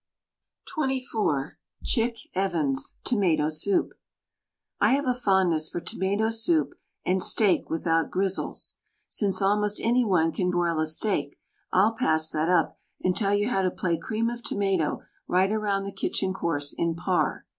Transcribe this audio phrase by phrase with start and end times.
[0.75, 1.53] WRITTEN FOR MEN BY MEN XXIV
[1.83, 3.89] Chick Evans TOMATO SOUP
[4.79, 6.73] I have a fondness for tomato soup
[7.05, 8.77] and steak without grizzles.
[9.07, 11.39] Since almost any one can broil a steak
[11.71, 15.83] I'll pass that up and tell you how to play cream of tomato right around
[15.83, 17.45] the kitchen course in par.